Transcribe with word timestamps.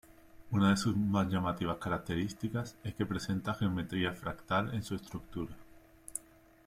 Una 0.49 0.71
de 0.71 0.77
sus 0.77 0.97
más 0.97 1.27
llamativas 1.31 1.77
características 1.77 2.75
es 2.83 2.95
que 2.95 3.05
presenta 3.05 3.53
geometría 3.53 4.11
fractal 4.13 4.73
en 4.73 4.81
su 4.81 4.95
estructura. 4.95 5.53